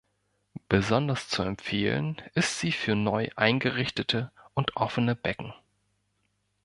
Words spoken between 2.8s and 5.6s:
neu eingerichtete und offene Becken.